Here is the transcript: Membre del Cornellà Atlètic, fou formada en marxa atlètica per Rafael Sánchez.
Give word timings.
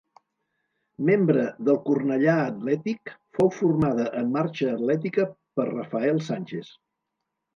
Membre 1.09 1.43
del 1.67 1.77
Cornellà 1.89 2.37
Atlètic, 2.45 3.13
fou 3.39 3.51
formada 3.57 4.07
en 4.21 4.33
marxa 4.39 4.69
atlètica 4.79 5.27
per 5.59 5.67
Rafael 5.71 6.23
Sánchez. 6.31 6.73